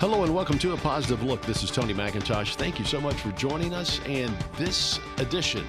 Hello 0.00 0.24
and 0.24 0.34
welcome 0.34 0.58
to 0.60 0.72
A 0.72 0.78
Positive 0.78 1.22
Look. 1.22 1.42
This 1.42 1.62
is 1.62 1.70
Tony 1.70 1.92
McIntosh. 1.92 2.54
Thank 2.54 2.78
you 2.78 2.86
so 2.86 3.02
much 3.02 3.16
for 3.16 3.32
joining 3.32 3.74
us. 3.74 4.00
And 4.06 4.34
this 4.56 4.98
edition 5.18 5.62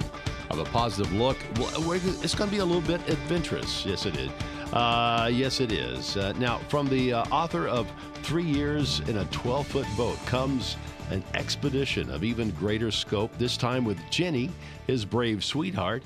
of 0.50 0.60
A 0.60 0.64
Positive 0.64 1.12
Look, 1.12 1.36
it's 1.58 2.34
going 2.34 2.50
to 2.50 2.56
be 2.56 2.60
a 2.62 2.66
little 2.66 2.80
bit 2.80 3.06
adventurous. 3.10 3.86
Yes, 3.86 4.06
it 4.06 4.16
is. 4.16 4.32
Uh, 4.72 5.30
yes, 5.30 5.60
it 5.60 5.74
is. 5.74 6.16
Uh, 6.16 6.32
now, 6.40 6.60
from 6.70 6.88
the 6.88 7.12
uh, 7.12 7.26
author 7.26 7.68
of 7.68 7.92
Three 8.24 8.46
Years 8.46 9.02
in 9.02 9.18
a 9.18 9.26
12 9.26 9.68
Foot 9.68 9.88
Boat 9.98 10.18
comes 10.26 10.78
an 11.10 11.26
expedition 11.34 12.10
of 12.10 12.24
even 12.24 12.52
greater 12.52 12.90
scope, 12.90 13.38
this 13.38 13.58
time 13.58 13.84
with 13.84 14.00
Ginny, 14.12 14.50
his 14.88 15.04
brave 15.04 15.44
sweetheart. 15.44 16.04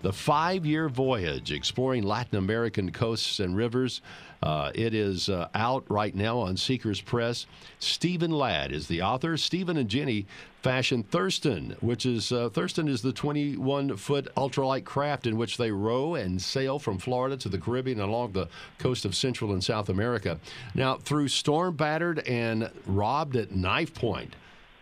The 0.00 0.12
five 0.12 0.64
year 0.64 0.88
voyage 0.88 1.52
exploring 1.52 2.04
Latin 2.04 2.38
American 2.38 2.92
coasts 2.92 3.40
and 3.40 3.56
rivers. 3.56 4.02
Uh, 4.42 4.70
it 4.74 4.94
is 4.94 5.28
uh, 5.28 5.48
out 5.54 5.84
right 5.90 6.14
now 6.14 6.38
on 6.38 6.56
Seekers 6.56 7.00
Press. 7.00 7.46
Stephen 7.78 8.30
Ladd 8.30 8.72
is 8.72 8.86
the 8.86 9.02
author. 9.02 9.36
Stephen 9.36 9.76
and 9.76 9.88
Ginny 9.88 10.26
fashion 10.62 11.02
Thurston, 11.02 11.76
which 11.80 12.04
is 12.04 12.32
uh, 12.32 12.48
Thurston 12.50 12.88
is 12.88 13.02
the 13.02 13.12
21 13.12 13.96
foot 13.96 14.28
ultralight 14.36 14.84
craft 14.84 15.26
in 15.26 15.36
which 15.36 15.56
they 15.56 15.70
row 15.70 16.14
and 16.14 16.40
sail 16.40 16.78
from 16.78 16.98
Florida 16.98 17.36
to 17.36 17.48
the 17.48 17.58
Caribbean 17.58 18.00
along 18.00 18.32
the 18.32 18.48
coast 18.78 19.04
of 19.04 19.14
Central 19.14 19.52
and 19.52 19.62
South 19.62 19.88
America. 19.88 20.38
Now, 20.74 20.96
through 20.96 21.28
storm 21.28 21.76
battered 21.76 22.20
and 22.20 22.70
robbed 22.86 23.36
at 23.36 23.52
knife 23.52 23.94
point, 23.94 24.34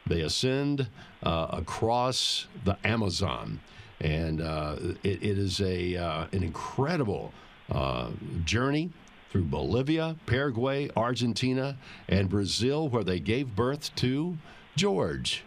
they 0.07 0.21
ascend 0.21 0.89
uh, 1.23 1.49
across 1.51 2.47
the 2.65 2.77
Amazon 2.85 3.61
and 4.01 4.41
uh, 4.41 4.77
it, 5.03 5.23
it 5.23 5.39
is 5.39 5.61
a 5.61 5.97
uh, 5.97 6.27
an 6.33 6.43
incredible 6.43 7.33
uh, 7.71 8.11
journey 8.45 8.91
through 9.35 9.43
Bolivia, 9.43 10.15
Paraguay, 10.27 10.89
Argentina, 10.97 11.77
and 12.09 12.29
Brazil, 12.29 12.89
where 12.89 13.03
they 13.03 13.19
gave 13.19 13.57
birth 13.57 13.93
to 13.97 14.39
George, 14.77 15.43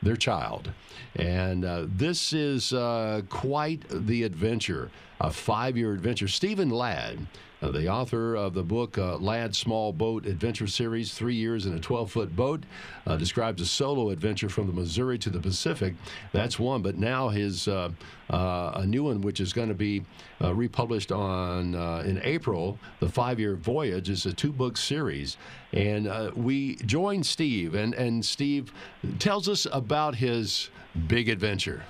their 0.00 0.14
child. 0.14 0.70
And 1.16 1.64
uh, 1.64 1.86
this 1.88 2.32
is 2.32 2.72
uh, 2.72 3.22
quite 3.28 3.82
the 3.90 4.22
adventure, 4.22 4.92
a 5.20 5.32
five 5.32 5.76
year 5.76 5.92
adventure. 5.94 6.28
Stephen 6.28 6.70
Ladd 6.70 7.26
uh, 7.60 7.70
the 7.70 7.88
author 7.88 8.36
of 8.36 8.54
the 8.54 8.62
book 8.62 8.98
uh, 8.98 9.16
Ladd 9.16 9.54
Small 9.54 9.92
Boat 9.92 10.26
Adventure 10.26 10.66
Series, 10.66 11.12
Three 11.12 11.34
Years 11.34 11.66
in 11.66 11.74
a 11.74 11.80
12 11.80 12.12
Foot 12.12 12.36
Boat, 12.36 12.62
uh, 13.06 13.16
describes 13.16 13.60
a 13.60 13.66
solo 13.66 14.10
adventure 14.10 14.48
from 14.48 14.66
the 14.66 14.72
Missouri 14.72 15.18
to 15.18 15.30
the 15.30 15.40
Pacific. 15.40 15.94
That's 16.32 16.58
one, 16.58 16.82
but 16.82 16.96
now 16.98 17.28
his 17.28 17.66
uh, 17.66 17.90
uh, 18.30 18.72
a 18.74 18.86
new 18.86 19.04
one, 19.04 19.20
which 19.22 19.40
is 19.40 19.52
going 19.52 19.68
to 19.68 19.74
be 19.74 20.04
republished 20.40 21.10
on 21.10 21.74
in 22.04 22.20
April. 22.22 22.78
The 23.00 23.08
Five 23.08 23.40
Year 23.40 23.56
Voyage 23.56 24.08
is 24.08 24.26
a 24.26 24.32
two 24.32 24.52
book 24.52 24.76
series. 24.76 25.36
And 25.72 26.32
we 26.34 26.76
join 26.76 27.22
Steve, 27.22 27.74
and, 27.74 27.94
and 27.94 28.24
Steve 28.24 28.72
tells 29.18 29.48
us 29.48 29.66
about 29.72 30.14
his 30.14 30.70
big 31.06 31.28
adventure. 31.28 31.84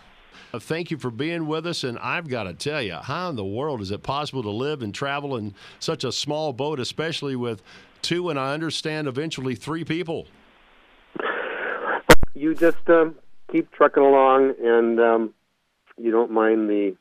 Uh, 0.52 0.58
thank 0.58 0.90
you 0.90 0.96
for 0.96 1.10
being 1.10 1.46
with 1.46 1.66
us. 1.66 1.84
And 1.84 1.98
I've 1.98 2.28
got 2.28 2.44
to 2.44 2.54
tell 2.54 2.82
you, 2.82 2.94
how 2.94 3.30
in 3.30 3.36
the 3.36 3.44
world 3.44 3.80
is 3.80 3.90
it 3.90 4.02
possible 4.02 4.42
to 4.42 4.50
live 4.50 4.82
and 4.82 4.94
travel 4.94 5.36
in 5.36 5.54
such 5.78 6.04
a 6.04 6.12
small 6.12 6.52
boat, 6.52 6.80
especially 6.80 7.36
with 7.36 7.62
two 8.02 8.30
and 8.30 8.38
I 8.38 8.54
understand 8.54 9.08
eventually 9.08 9.54
three 9.54 9.84
people? 9.84 10.26
You 12.34 12.54
just 12.54 12.88
um, 12.88 13.16
keep 13.50 13.70
trucking 13.72 14.02
along 14.02 14.54
and 14.62 15.00
um, 15.00 15.34
you 15.96 16.10
don't 16.10 16.30
mind 16.30 16.70
the 16.70 16.96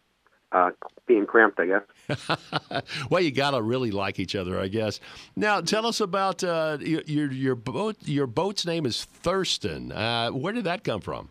uh, 0.51 0.71
being 1.05 1.25
cramped, 1.25 1.59
I 1.59 1.65
guess. 1.67 2.81
well, 3.09 3.21
you 3.21 3.31
got 3.31 3.51
to 3.51 3.61
really 3.61 3.91
like 3.91 4.19
each 4.19 4.35
other, 4.35 4.59
I 4.59 4.67
guess. 4.67 4.99
Now, 5.35 5.61
tell 5.61 5.85
us 5.85 5.99
about 5.99 6.43
uh, 6.43 6.77
your, 6.79 7.01
your, 7.05 7.31
your 7.31 7.55
boat. 7.55 7.97
Your 8.03 8.27
boat's 8.27 8.65
name 8.65 8.85
is 8.85 9.03
Thurston. 9.03 9.91
Uh, 9.91 10.29
where 10.29 10.53
did 10.53 10.63
that 10.63 10.83
come 10.83 11.01
from? 11.01 11.29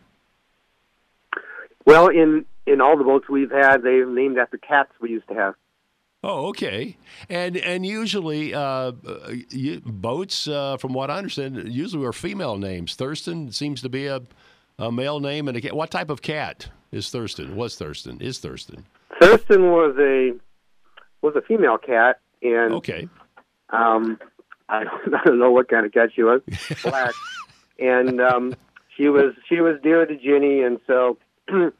Well, 1.87 2.09
in 2.09 2.45
in 2.67 2.81
all 2.81 2.99
the 2.99 3.05
boats 3.05 3.29
we've 3.29 3.51
had, 3.51 3.83
they've 3.83 4.09
named 4.09 4.39
after 4.39 4.59
cats 4.59 4.91
we 5.01 5.11
used 5.11 5.29
to 5.29 5.35
have. 5.35 5.55
Oh, 6.25 6.47
okay. 6.49 6.97
And 7.31 7.57
and 7.57 7.87
usually 7.87 8.53
uh, 8.53 8.93
you, 9.51 9.81
boats, 9.81 10.49
uh, 10.49 10.77
from 10.77 10.93
what 10.93 11.11
I 11.11 11.19
understand, 11.19 11.73
usually 11.73 12.05
are 12.05 12.13
female 12.13 12.57
names. 12.57 12.97
Thurston 12.97 13.53
seems 13.53 13.81
to 13.83 13.89
be 13.89 14.07
a, 14.07 14.23
a 14.79 14.91
male 14.91 15.21
name, 15.21 15.47
and 15.47 15.57
a 15.57 15.61
cat. 15.61 15.75
What 15.75 15.93
type 15.93 16.11
of 16.11 16.23
cat 16.23 16.69
is 16.91 17.11
Thurston? 17.11 17.55
Was 17.55 17.77
Thurston? 17.77 18.21
Is 18.21 18.41
Thurston? 18.41 18.85
Thurston 19.21 19.71
was 19.71 19.95
a 20.01 20.33
was 21.23 21.37
a 21.37 21.43
female 21.43 21.79
cat, 21.79 22.19
and 22.43 22.75
okay. 22.75 23.09
Um, 23.71 24.19
I 24.69 24.85
don't, 24.85 25.15
I 25.15 25.25
don't 25.25 25.39
know 25.39 25.53
what 25.53 25.69
kind 25.69 25.87
of 25.87 25.93
cat 25.93 26.11
she 26.15 26.25
was, 26.25 26.41
black, 26.83 27.15
and 27.79 28.21
um, 28.21 28.57
she 28.97 29.09
was 29.09 29.35
she 29.49 29.61
was 29.61 29.77
dear 29.83 30.05
to 30.07 30.17
Ginny, 30.17 30.63
and 30.63 30.81
so 30.89 31.19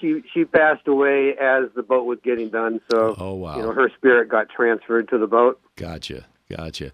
she 0.00 0.22
she 0.32 0.44
passed 0.44 0.86
away 0.86 1.34
as 1.40 1.64
the 1.74 1.82
boat 1.82 2.04
was 2.04 2.18
getting 2.22 2.50
done. 2.50 2.80
So 2.90 3.14
oh 3.18 3.34
wow, 3.34 3.56
you 3.56 3.62
know 3.62 3.72
her 3.72 3.90
spirit 3.96 4.28
got 4.28 4.48
transferred 4.48 5.08
to 5.08 5.18
the 5.18 5.26
boat. 5.26 5.60
Gotcha, 5.76 6.26
gotcha. 6.50 6.92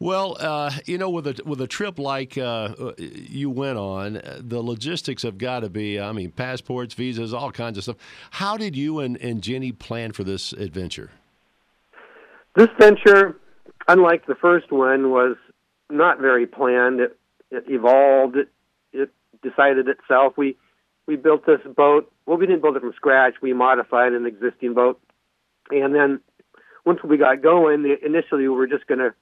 Well, 0.00 0.38
uh, 0.40 0.70
you 0.86 0.96
know, 0.96 1.10
with 1.10 1.26
a 1.26 1.42
with 1.44 1.60
a 1.60 1.66
trip 1.66 1.98
like 1.98 2.38
uh, 2.38 2.92
you 2.96 3.50
went 3.50 3.76
on, 3.76 4.20
the 4.38 4.62
logistics 4.62 5.24
have 5.24 5.36
got 5.36 5.60
to 5.60 5.68
be. 5.68 6.00
I 6.00 6.12
mean, 6.12 6.30
passports, 6.30 6.94
visas, 6.94 7.34
all 7.34 7.52
kinds 7.52 7.76
of 7.76 7.84
stuff. 7.84 7.96
How 8.30 8.56
did 8.56 8.74
you 8.74 9.00
and, 9.00 9.18
and 9.18 9.42
Ginny 9.42 9.72
plan 9.72 10.12
for 10.12 10.24
this 10.24 10.54
adventure? 10.54 11.10
This 12.56 12.68
venture, 12.78 13.36
unlike 13.88 14.24
the 14.24 14.34
first 14.34 14.72
one, 14.72 15.10
was 15.10 15.36
not 15.90 16.18
very 16.18 16.46
planned. 16.46 17.00
It, 17.00 17.18
it 17.50 17.64
evolved. 17.68 18.36
It, 18.36 18.48
it 18.94 19.10
decided 19.42 19.86
itself. 19.86 20.32
We 20.38 20.56
we 21.06 21.16
built 21.16 21.46
this 21.46 21.60
boat. 21.76 22.12
Well, 22.26 22.38
we 22.38 22.46
didn't 22.46 22.62
build 22.62 22.76
it 22.76 22.80
from 22.80 22.92
scratch. 22.94 23.34
We 23.42 23.52
modified 23.52 24.12
an 24.12 24.26
existing 24.26 24.74
boat, 24.74 25.00
and 25.70 25.94
then 25.94 26.20
once 26.84 27.00
we 27.02 27.18
got 27.18 27.42
going, 27.42 27.82
the, 27.82 27.96
initially 28.04 28.42
we 28.42 28.48
were 28.48 28.66
just 28.66 28.86
going 28.86 29.00
to 29.00 29.14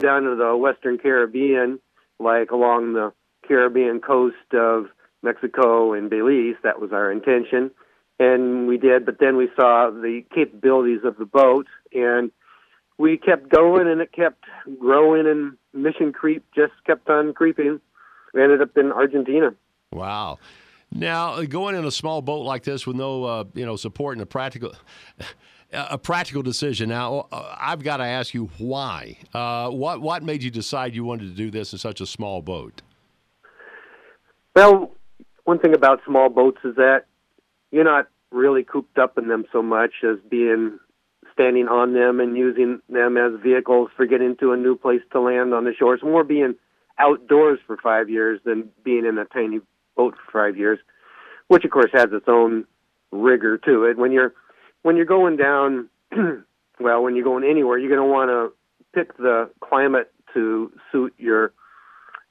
down 0.00 0.22
to 0.22 0.34
the 0.34 0.56
Western 0.56 0.98
Caribbean, 0.98 1.78
like 2.18 2.50
along 2.50 2.94
the 2.94 3.12
Caribbean 3.46 4.00
coast 4.00 4.36
of 4.52 4.86
Mexico 5.22 5.92
and 5.92 6.10
Belize. 6.10 6.56
That 6.62 6.80
was 6.80 6.92
our 6.92 7.12
intention, 7.12 7.70
and 8.18 8.66
we 8.66 8.78
did. 8.78 9.04
But 9.04 9.18
then 9.20 9.36
we 9.36 9.48
saw 9.54 9.90
the 9.90 10.22
capabilities 10.34 11.00
of 11.04 11.16
the 11.18 11.26
boat, 11.26 11.66
and 11.92 12.30
we 12.98 13.16
kept 13.16 13.48
going, 13.48 13.86
and 13.86 14.00
it 14.00 14.12
kept 14.12 14.44
growing, 14.78 15.26
and 15.26 15.56
mission 15.72 16.12
creep 16.12 16.44
just 16.54 16.72
kept 16.86 17.08
on 17.08 17.32
creeping. 17.32 17.80
We 18.34 18.42
ended 18.42 18.62
up 18.62 18.76
in 18.76 18.92
Argentina. 18.92 19.54
Wow. 19.92 20.38
Now, 20.92 21.34
uh, 21.34 21.44
going 21.44 21.76
in 21.76 21.84
a 21.84 21.90
small 21.90 22.20
boat 22.20 22.42
like 22.42 22.64
this 22.64 22.86
with 22.86 22.96
no, 22.96 23.24
uh, 23.24 23.44
you 23.54 23.64
know, 23.64 23.76
support 23.76 24.16
and 24.16 24.22
a 24.22 24.26
practical, 24.26 24.74
a 25.72 25.96
practical 25.98 26.42
decision. 26.42 26.88
Now, 26.88 27.28
uh, 27.30 27.56
I've 27.58 27.82
got 27.82 27.98
to 27.98 28.04
ask 28.04 28.34
you 28.34 28.50
why. 28.58 29.16
Uh, 29.32 29.70
what 29.70 30.00
what 30.00 30.22
made 30.22 30.42
you 30.42 30.50
decide 30.50 30.94
you 30.94 31.04
wanted 31.04 31.28
to 31.28 31.36
do 31.36 31.50
this 31.50 31.72
in 31.72 31.78
such 31.78 32.00
a 32.00 32.06
small 32.06 32.42
boat? 32.42 32.82
Well, 34.56 34.90
one 35.44 35.60
thing 35.60 35.74
about 35.74 36.00
small 36.04 36.28
boats 36.28 36.58
is 36.64 36.74
that 36.74 37.04
you're 37.70 37.84
not 37.84 38.08
really 38.32 38.64
cooped 38.64 38.98
up 38.98 39.16
in 39.16 39.28
them 39.28 39.44
so 39.52 39.62
much 39.62 39.92
as 40.02 40.16
being 40.28 40.78
standing 41.32 41.68
on 41.68 41.94
them 41.94 42.20
and 42.20 42.36
using 42.36 42.80
them 42.88 43.16
as 43.16 43.40
vehicles 43.40 43.90
for 43.96 44.06
getting 44.06 44.36
to 44.36 44.52
a 44.52 44.56
new 44.56 44.76
place 44.76 45.00
to 45.12 45.20
land 45.20 45.54
on 45.54 45.64
the 45.64 45.72
shore. 45.72 45.94
It's 45.94 46.02
more 46.02 46.24
being 46.24 46.54
outdoors 46.98 47.60
for 47.66 47.76
five 47.76 48.10
years 48.10 48.40
than 48.44 48.68
being 48.84 49.06
in 49.06 49.18
a 49.18 49.24
tiny 49.24 49.60
boat 49.96 50.14
for 50.14 50.46
five 50.46 50.56
years, 50.56 50.78
which 51.48 51.64
of 51.64 51.70
course 51.70 51.90
has 51.92 52.08
its 52.12 52.26
own 52.28 52.64
rigor 53.12 53.58
to 53.58 53.84
it. 53.84 53.98
When 53.98 54.12
you're 54.12 54.34
when 54.82 54.96
you're 54.96 55.06
going 55.06 55.36
down, 55.36 55.88
well, 56.80 57.02
when 57.02 57.14
you're 57.14 57.24
going 57.24 57.44
anywhere, 57.44 57.78
you're 57.78 57.94
going 57.94 58.08
to 58.08 58.12
want 58.12 58.30
to 58.30 58.52
pick 58.94 59.16
the 59.16 59.50
climate 59.60 60.12
to 60.34 60.72
suit 60.90 61.14
your 61.18 61.52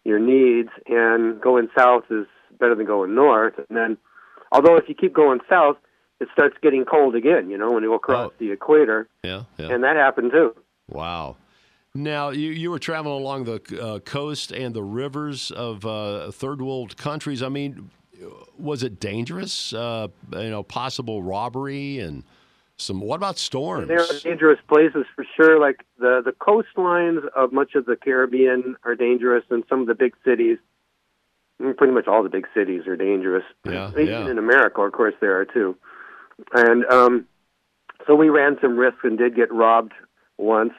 your 0.04 0.20
needs, 0.20 0.70
and 0.88 1.40
going 1.42 1.70
south 1.78 2.04
is 2.10 2.26
better 2.60 2.76
than 2.76 2.86
going 2.86 3.14
north. 3.14 3.54
And 3.58 3.78
then, 3.78 3.98
although 4.52 4.78
if 4.78 4.88
you 4.88 4.96
keep 4.96 5.14
going 5.14 5.40
south, 5.50 5.78
it 6.20 6.28
starts 6.34 6.56
getting 6.62 6.86
cold 6.86 7.16
again. 7.16 7.50
You 7.50 7.58
know, 7.58 7.72
when 7.72 7.84
you 7.84 7.90
go 7.90 7.96
across 7.96 8.32
oh. 8.32 8.36
the 8.40 8.52
equator. 8.52 9.08
Yeah, 9.24 9.44
yeah. 9.58 9.72
And 9.72 9.84
that 9.84 9.96
happened 9.96 10.32
too. 10.32 10.56
Wow. 10.90 11.38
Now, 12.04 12.30
you, 12.30 12.52
you 12.52 12.72
were 12.72 12.80
traveling 12.80 13.22
along 13.22 13.44
the 13.44 13.82
uh, 13.82 14.00
coast 14.00 14.52
and 14.52 14.74
the 14.74 14.84
rivers 14.84 15.52
of 15.52 15.86
uh, 15.86 16.32
third 16.32 16.62
world 16.62 16.96
countries. 16.96 17.44
I 17.44 17.50
mean, 17.50 17.92
was 18.58 18.84
it 18.84 19.00
dangerous? 19.00 19.74
Uh, 19.74 20.08
you 20.32 20.50
know, 20.50 20.64
possible 20.64 21.22
robbery 21.22 22.00
and 22.00 22.24
some. 22.78 23.02
What 23.02 23.18
about 23.18 23.38
storms? 23.38 23.88
There 23.88 24.02
are 24.02 24.20
dangerous 24.24 24.60
places 24.68 25.06
for 25.16 25.26
sure. 25.36 25.60
Like 25.60 25.86
the 26.00 26.22
the 26.24 26.32
coastlines 26.32 27.28
of 27.36 27.52
much 27.52 27.76
of 27.76 27.86
the 27.86 27.96
Caribbean 27.96 28.76
are 28.84 28.96
dangerous, 28.96 29.44
and 29.50 29.64
some 29.70 29.82
of 29.82 29.88
the 29.88 29.96
big 29.96 30.14
cities. 30.24 30.58
Pretty 31.60 31.92
much 31.92 32.08
all 32.08 32.24
the 32.24 32.30
big 32.30 32.48
cities 32.54 32.88
are 32.88 32.96
dangerous. 32.96 33.44
Yeah, 33.66 33.90
Even 33.92 34.08
yeah. 34.08 34.30
in 34.30 34.38
America, 34.38 34.80
of 34.80 34.94
course, 34.94 35.14
there 35.20 35.38
are 35.38 35.46
too. 35.46 35.76
And 36.54 36.86
um, 36.86 37.26
so 38.08 38.16
we 38.16 38.30
ran 38.30 38.58
some 38.62 38.78
risks 38.78 39.02
and 39.04 39.18
did 39.18 39.36
get 39.36 39.54
robbed 39.54 39.92
once 40.38 40.72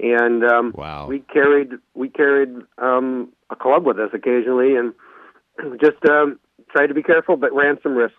and 0.00 0.44
um, 0.44 0.72
wow. 0.74 1.06
we 1.06 1.20
carried 1.20 1.70
we 1.94 2.08
carried 2.08 2.50
um, 2.78 3.32
a 3.50 3.56
club 3.56 3.86
with 3.86 3.98
us 3.98 4.10
occasionally, 4.12 4.76
and 4.76 4.94
just 5.80 6.04
um, 6.08 6.38
tried 6.70 6.88
to 6.88 6.94
be 6.94 7.02
careful, 7.02 7.36
but 7.36 7.54
ran 7.54 7.78
some 7.82 7.94
risks. 7.96 8.16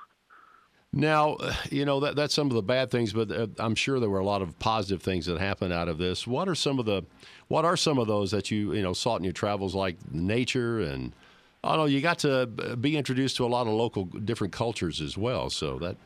Now, 0.94 1.38
you 1.70 1.86
know 1.86 2.00
that 2.00 2.16
that's 2.16 2.34
some 2.34 2.48
of 2.48 2.54
the 2.54 2.64
bad 2.64 2.90
things, 2.92 3.14
but 3.14 3.32
uh, 3.32 3.48
I'm 3.60 3.76
sure 3.76 4.00
there 4.00 4.10
were 4.10 4.20
a 4.20 4.26
lot 4.26 4.42
of 4.42 4.58
positive 4.60 5.02
things 5.02 5.26
that 5.28 5.40
happened 5.40 5.74
out 5.74 5.88
of 5.88 5.98
this. 5.98 6.26
What 6.26 6.50
are 6.50 6.56
some 6.56 6.80
of 6.80 6.86
the, 6.86 7.04
what 7.48 7.66
are 7.66 7.78
some 7.78 8.00
of 8.00 8.08
those 8.08 8.32
that 8.32 8.52
you 8.52 8.74
you 8.74 8.82
know 8.82 8.94
sought 8.94 9.18
in 9.18 9.24
your 9.24 9.34
travels, 9.34 9.76
like 9.76 9.98
nature 10.12 10.80
and, 10.80 11.14
I 11.64 11.70
don't 11.70 11.80
know, 11.80 11.86
you 11.86 12.02
got 12.02 12.20
to 12.20 12.48
be 12.80 12.98
introduced 12.98 13.38
to 13.38 13.46
a 13.46 13.48
lot 13.48 13.68
of 13.68 13.74
local 13.74 14.06
different 14.06 14.54
cultures 14.54 15.02
as 15.02 15.18
well. 15.18 15.50
So 15.50 15.78
that 15.80 15.98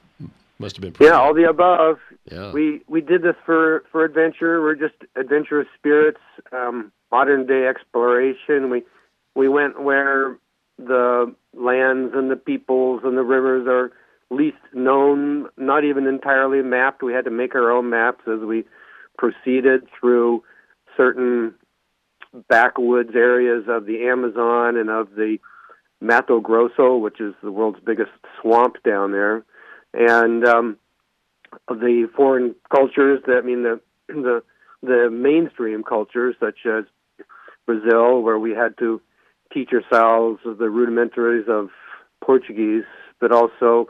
must 0.61 0.77
have 0.77 0.81
been 0.81 0.95
yeah, 1.05 1.19
all 1.19 1.33
the 1.33 1.49
above. 1.49 1.97
Yeah. 2.31 2.51
We 2.51 2.81
we 2.87 3.01
did 3.01 3.23
this 3.23 3.35
for 3.45 3.83
for 3.91 4.05
adventure. 4.05 4.61
We're 4.61 4.75
just 4.75 4.95
adventurous 5.15 5.67
spirits. 5.77 6.21
Um, 6.51 6.91
modern 7.11 7.45
day 7.45 7.67
exploration. 7.67 8.69
We 8.69 8.83
we 9.35 9.49
went 9.49 9.81
where 9.81 10.37
the 10.77 11.33
lands 11.53 12.13
and 12.15 12.31
the 12.31 12.35
peoples 12.35 13.01
and 13.03 13.17
the 13.17 13.23
rivers 13.23 13.67
are 13.67 13.91
least 14.33 14.57
known, 14.73 15.47
not 15.57 15.83
even 15.83 16.07
entirely 16.07 16.61
mapped. 16.61 17.03
We 17.03 17.13
had 17.13 17.25
to 17.25 17.31
make 17.31 17.53
our 17.53 17.69
own 17.69 17.89
maps 17.89 18.23
as 18.27 18.39
we 18.39 18.63
proceeded 19.17 19.87
through 19.99 20.43
certain 20.95 21.53
backwoods 22.47 23.11
areas 23.13 23.65
of 23.67 23.85
the 23.85 24.07
Amazon 24.07 24.77
and 24.77 24.89
of 24.89 25.15
the 25.15 25.37
Mato 25.99 26.39
Grosso, 26.39 26.97
which 26.97 27.19
is 27.19 27.33
the 27.43 27.51
world's 27.51 27.79
biggest 27.85 28.11
swamp 28.41 28.77
down 28.83 29.11
there, 29.11 29.43
and 29.93 30.45
um, 30.45 30.77
the 31.67 32.09
foreign 32.15 32.55
cultures. 32.73 33.21
That 33.27 33.37
I 33.37 33.41
mean 33.41 33.63
the 33.63 33.79
the 34.07 34.43
the 34.81 35.09
mainstream 35.11 35.83
cultures 35.83 36.35
such 36.39 36.65
as 36.65 36.85
Brazil, 37.65 38.21
where 38.21 38.39
we 38.39 38.51
had 38.51 38.77
to 38.79 39.01
teach 39.53 39.69
ourselves 39.73 40.39
the 40.43 40.65
rudimentaries 40.65 41.47
of 41.47 41.69
Portuguese, 42.23 42.85
but 43.19 43.31
also 43.31 43.89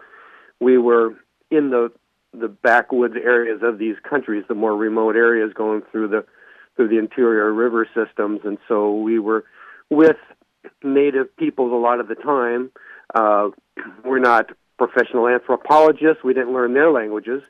we 0.60 0.78
were 0.78 1.16
in 1.50 1.70
the 1.70 1.92
the 2.34 2.48
backwoods 2.48 3.16
areas 3.22 3.60
of 3.62 3.78
these 3.78 3.96
countries, 4.10 4.46
the 4.48 4.56
more 4.56 4.76
remote 4.76 5.16
areas 5.16 5.52
going 5.54 5.82
through 5.92 6.08
the 6.08 6.26
through 6.76 6.88
the 6.88 6.98
interior 6.98 7.52
river 7.54 7.88
systems, 7.94 8.40
and 8.44 8.58
so 8.68 8.96
we 8.96 9.20
were 9.20 9.44
with 9.90 10.16
native 10.84 11.36
peoples 11.36 11.72
a 11.72 11.76
lot 11.76 12.00
of 12.00 12.08
the 12.08 12.16
time. 12.16 12.72
Uh, 13.14 13.50
we're 14.06 14.20
not 14.20 14.52
professional 14.88 15.28
anthropologists; 15.28 16.24
we 16.24 16.34
didn't 16.34 16.54
learn 16.54 16.74
their 16.74 16.92
languages, 16.92 17.44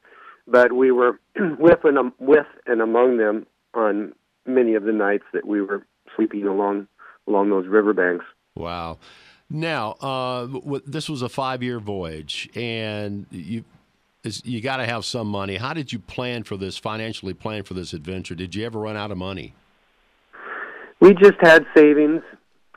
but 0.48 0.74
we 0.74 0.92
were 0.92 1.20
with 1.60 1.80
and 1.84 1.98
um, 1.98 2.14
with 2.20 2.48
and 2.66 2.82
among 2.82 3.18
them 3.18 3.46
on 3.74 4.14
many 4.46 4.76
of 4.76 4.84
the 4.84 4.92
nights 4.92 5.24
that 5.34 5.48
we 5.48 5.62
were 5.62 5.86
sleeping 6.16 6.46
along 6.46 6.88
along 7.28 7.50
those 7.50 7.68
riverbanks. 7.68 8.26
Wow. 8.56 8.98
Now, 9.50 9.92
uh, 10.02 10.48
this 10.86 11.10
was 11.10 11.22
a 11.22 11.30
five-year 11.30 11.80
voyage, 11.80 12.50
and 12.56 13.26
you 13.32 13.64
you 14.24 14.62
got 14.62 14.78
to 14.78 14.86
have 14.86 15.06
some 15.06 15.28
money. 15.28 15.56
How 15.56 15.74
did 15.74 15.92
you 15.94 16.00
plan 16.00 16.44
for 16.44 16.58
this? 16.58 16.78
Financially 16.78 17.34
plan 17.34 17.64
for 17.64 17.74
this 17.74 17.94
adventure? 17.94 18.36
Did 18.36 18.56
you 18.56 18.66
ever 18.66 18.80
run 18.80 18.98
out 18.98 19.12
of 19.12 19.18
money? 19.18 19.54
We 21.00 21.14
just 21.14 21.38
had 21.40 21.66
savings, 21.76 22.22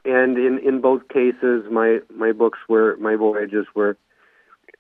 and 0.05 0.39
in 0.39 0.61
in 0.65 0.81
both 0.81 1.09
cases, 1.09 1.65
my 1.71 1.99
my 2.15 2.31
books 2.33 2.59
were 2.69 2.97
my 2.99 3.17
voyages 3.17 3.67
were 3.75 3.97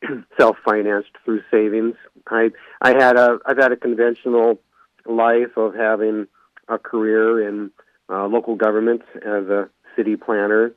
self-financed 0.38 1.10
through 1.24 1.42
savings. 1.50 1.94
I 2.28 2.50
I 2.80 2.90
had 2.90 3.16
a 3.16 3.38
I've 3.46 3.58
had 3.58 3.72
a 3.72 3.76
conventional 3.76 4.60
life 5.06 5.56
of 5.56 5.74
having 5.74 6.26
a 6.68 6.78
career 6.78 7.46
in 7.46 7.70
uh, 8.08 8.26
local 8.26 8.56
government 8.56 9.02
as 9.16 9.48
a 9.48 9.68
city 9.96 10.16
planner, 10.16 10.72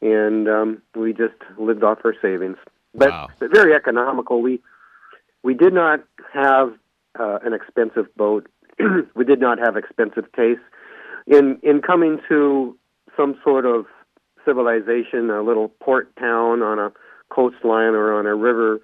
and 0.00 0.48
um, 0.48 0.82
we 0.94 1.12
just 1.12 1.34
lived 1.58 1.82
off 1.82 1.98
our 2.04 2.14
savings. 2.20 2.56
But, 2.94 3.10
wow. 3.10 3.28
but 3.38 3.52
very 3.52 3.74
economical. 3.74 4.42
We 4.42 4.60
we 5.42 5.54
did 5.54 5.72
not 5.72 6.00
have 6.32 6.74
uh, 7.18 7.38
an 7.44 7.52
expensive 7.52 8.14
boat. 8.16 8.48
we 9.14 9.24
did 9.24 9.40
not 9.40 9.58
have 9.58 9.76
expensive 9.76 10.30
tastes. 10.36 10.64
In 11.26 11.58
in 11.62 11.80
coming 11.82 12.20
to 12.28 12.76
some 13.16 13.38
sort 13.44 13.66
of 13.66 13.86
civilization, 14.44 15.30
a 15.30 15.42
little 15.42 15.68
port 15.68 16.14
town 16.16 16.62
on 16.62 16.78
a 16.78 16.92
coastline 17.34 17.94
or 17.94 18.18
on 18.18 18.26
a 18.26 18.34
river, 18.34 18.80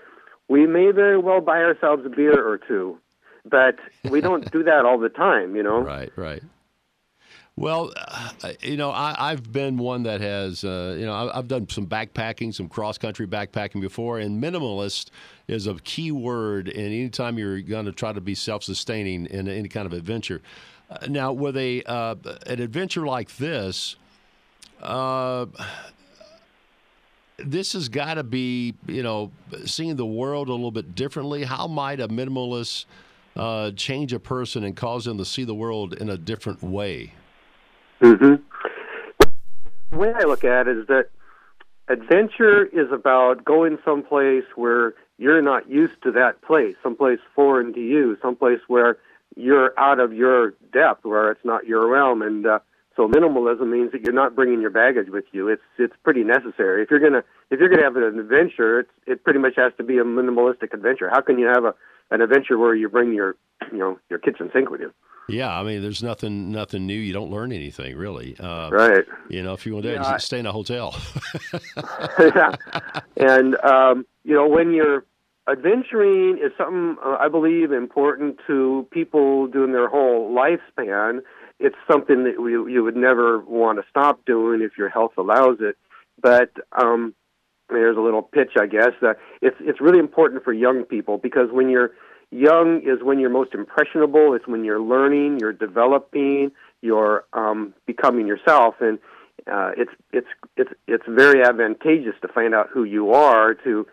we 0.48 0.66
may 0.66 0.90
very 0.90 1.18
well 1.18 1.40
buy 1.40 1.58
ourselves 1.58 2.04
a 2.06 2.08
beer 2.08 2.46
or 2.46 2.58
two, 2.58 2.98
but 3.44 3.76
we 4.10 4.20
don't 4.20 4.50
do 4.50 4.62
that 4.64 4.84
all 4.84 4.98
the 4.98 5.08
time, 5.08 5.56
you 5.56 5.62
know. 5.62 5.78
Right, 5.82 6.10
right. 6.16 6.42
Well, 7.58 7.92
uh, 7.96 8.52
you 8.62 8.76
know, 8.76 8.92
I, 8.92 9.30
have 9.30 9.50
been 9.50 9.78
one 9.78 10.04
that 10.04 10.20
has, 10.20 10.62
uh, 10.62 10.94
you 10.96 11.04
know, 11.04 11.28
I've 11.34 11.48
done 11.48 11.68
some 11.68 11.88
backpacking, 11.88 12.54
some 12.54 12.68
cross 12.68 12.98
country 12.98 13.26
backpacking 13.26 13.80
before, 13.80 14.20
and 14.20 14.40
minimalist 14.40 15.10
is 15.48 15.66
a 15.66 15.74
key 15.74 16.12
word. 16.12 16.68
And 16.68 16.86
anytime 16.86 17.36
you're 17.36 17.60
going 17.60 17.86
to 17.86 17.92
try 17.92 18.12
to 18.12 18.20
be 18.20 18.36
self 18.36 18.62
sustaining 18.62 19.26
in 19.26 19.48
any 19.48 19.68
kind 19.68 19.86
of 19.86 19.92
adventure. 19.92 20.40
Uh, 20.88 21.06
now, 21.08 21.32
with 21.32 21.56
a 21.56 21.82
uh, 21.82 22.14
an 22.46 22.60
adventure 22.60 23.04
like 23.04 23.36
this, 23.38 23.96
uh, 24.80 25.46
this 27.38 27.72
has 27.72 27.88
got 27.88 28.14
to 28.14 28.24
be, 28.24 28.74
you 28.86 29.02
know, 29.02 29.30
seeing 29.64 29.96
the 29.96 30.06
world 30.06 30.48
a 30.48 30.52
little 30.52 30.70
bit 30.70 30.94
differently. 30.94 31.44
How 31.44 31.66
might 31.66 32.00
a 32.00 32.08
minimalist 32.08 32.86
uh, 33.36 33.70
change 33.72 34.12
a 34.12 34.18
person 34.18 34.64
and 34.64 34.76
cause 34.76 35.04
them 35.04 35.18
to 35.18 35.24
see 35.24 35.44
the 35.44 35.54
world 35.54 35.94
in 35.94 36.10
a 36.10 36.18
different 36.18 36.62
way? 36.62 37.14
Mm-hmm. 38.00 38.42
The 39.90 39.96
way 39.96 40.12
I 40.14 40.24
look 40.24 40.44
at 40.44 40.68
it 40.68 40.76
is 40.76 40.86
that 40.88 41.10
adventure 41.88 42.66
is 42.66 42.90
about 42.92 43.44
going 43.44 43.78
someplace 43.84 44.44
where 44.56 44.94
you're 45.16 45.42
not 45.42 45.68
used 45.68 46.02
to 46.02 46.12
that 46.12 46.42
place, 46.42 46.76
someplace 46.82 47.18
foreign 47.34 47.72
to 47.72 47.80
you, 47.80 48.16
someplace 48.20 48.60
where 48.68 48.98
you're 49.36 49.78
out 49.78 50.00
of 50.00 50.12
your 50.12 50.54
depth, 50.72 51.04
where 51.04 51.30
it's 51.30 51.44
not 51.44 51.66
your 51.66 51.88
realm. 51.88 52.22
And 52.22 52.46
uh, 52.46 52.58
so 52.98 53.06
minimalism 53.06 53.70
means 53.70 53.92
that 53.92 54.02
you're 54.02 54.12
not 54.12 54.34
bringing 54.34 54.60
your 54.60 54.70
baggage 54.70 55.08
with 55.08 55.24
you. 55.30 55.46
It's 55.46 55.62
it's 55.78 55.94
pretty 56.02 56.24
necessary. 56.24 56.82
If 56.82 56.90
you're 56.90 56.98
gonna 56.98 57.22
if 57.48 57.60
you're 57.60 57.68
gonna 57.68 57.84
have 57.84 57.94
an 57.94 58.18
adventure, 58.18 58.80
it's 58.80 58.90
it 59.06 59.22
pretty 59.22 59.38
much 59.38 59.52
has 59.56 59.72
to 59.76 59.84
be 59.84 59.98
a 59.98 60.04
minimalistic 60.04 60.74
adventure. 60.74 61.08
How 61.08 61.20
can 61.20 61.38
you 61.38 61.46
have 61.46 61.62
a 61.62 61.74
an 62.10 62.22
adventure 62.22 62.58
where 62.58 62.74
you 62.74 62.88
bring 62.88 63.14
your 63.14 63.36
you 63.70 63.78
know 63.78 64.00
your 64.10 64.18
kitchen 64.18 64.50
sink 64.52 64.68
with 64.68 64.80
you? 64.80 64.92
Yeah, 65.28 65.56
I 65.56 65.62
mean, 65.62 65.80
there's 65.80 66.02
nothing 66.02 66.50
nothing 66.50 66.88
new. 66.88 66.98
You 66.98 67.12
don't 67.12 67.30
learn 67.30 67.52
anything 67.52 67.96
really. 67.96 68.36
Uh, 68.36 68.70
right. 68.70 69.04
You 69.28 69.44
know, 69.44 69.52
if 69.52 69.64
you 69.64 69.74
want 69.74 69.84
to 69.84 69.92
yeah, 69.92 70.16
stay 70.16 70.40
in 70.40 70.46
a 70.46 70.52
hotel. 70.52 70.96
yeah. 72.18 72.52
And 73.16 73.56
um, 73.60 74.06
you 74.24 74.34
know, 74.34 74.48
when 74.48 74.72
you're 74.72 75.04
adventuring 75.48 76.38
is 76.38 76.50
something 76.58 76.96
uh, 77.04 77.16
I 77.20 77.28
believe 77.28 77.70
important 77.70 78.38
to 78.48 78.88
people 78.90 79.46
doing 79.46 79.72
their 79.72 79.88
whole 79.88 80.34
lifespan. 80.34 81.20
It's 81.60 81.76
something 81.90 82.24
that 82.24 82.40
we, 82.40 82.52
you 82.52 82.84
would 82.84 82.96
never 82.96 83.40
want 83.40 83.78
to 83.78 83.84
stop 83.90 84.24
doing 84.24 84.62
if 84.62 84.78
your 84.78 84.88
health 84.88 85.12
allows 85.18 85.58
it. 85.60 85.76
But 86.20 86.52
um, 86.72 87.14
there's 87.68 87.96
a 87.96 88.00
little 88.00 88.22
pitch, 88.22 88.52
I 88.58 88.66
guess. 88.66 88.92
Uh, 89.02 89.14
it's 89.42 89.56
it's 89.60 89.80
really 89.80 89.98
important 89.98 90.44
for 90.44 90.52
young 90.52 90.84
people 90.84 91.18
because 91.18 91.50
when 91.50 91.68
you're 91.68 91.92
young 92.30 92.80
is 92.84 93.02
when 93.02 93.18
you're 93.18 93.30
most 93.30 93.54
impressionable. 93.54 94.34
It's 94.34 94.46
when 94.46 94.64
you're 94.64 94.80
learning, 94.80 95.38
you're 95.40 95.52
developing, 95.52 96.52
you're 96.82 97.24
um, 97.32 97.74
becoming 97.86 98.26
yourself, 98.26 98.76
and 98.80 98.98
uh, 99.50 99.70
it's 99.76 99.92
it's 100.12 100.28
it's 100.56 100.70
it's 100.86 101.04
very 101.08 101.42
advantageous 101.42 102.14
to 102.22 102.28
find 102.28 102.54
out 102.54 102.68
who 102.72 102.84
you 102.84 103.12
are 103.12 103.54
to 103.54 103.86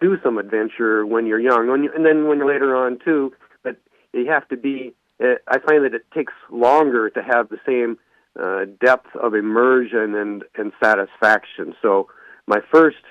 do 0.00 0.16
some 0.22 0.38
adventure 0.38 1.04
when 1.04 1.26
you're 1.26 1.40
young, 1.40 1.68
and 1.94 2.06
then 2.06 2.28
when 2.28 2.38
you're 2.38 2.52
later 2.52 2.76
on 2.76 2.98
too. 3.04 3.32
But 3.62 3.76
you 4.12 4.26
have 4.30 4.46
to 4.48 4.56
be. 4.56 4.94
Uh, 5.22 5.34
I 5.48 5.58
find 5.58 5.84
that 5.84 5.94
it 5.94 6.06
takes 6.14 6.32
longer 6.50 7.10
to 7.10 7.22
have 7.22 7.48
the 7.48 7.58
same 7.66 7.98
uh, 8.40 8.64
depth 8.84 9.14
of 9.16 9.34
immersion 9.34 10.14
and 10.14 10.44
and 10.54 10.72
satisfaction. 10.82 11.74
So 11.82 12.08
my 12.46 12.60
first 12.72 13.04